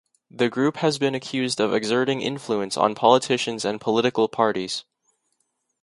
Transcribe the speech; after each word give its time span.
The 0.31 0.49
group 0.49 0.77
has 0.77 0.97
been 0.97 1.13
accused 1.13 1.59
of 1.59 1.75
exerting 1.75 2.21
influence 2.23 2.75
on 2.75 2.95
politicians 2.95 3.63
and 3.63 3.79
political 3.79 4.27
parties. 4.27 4.83